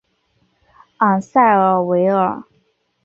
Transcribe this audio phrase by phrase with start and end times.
[0.97, 2.43] 昂塞尔维尔。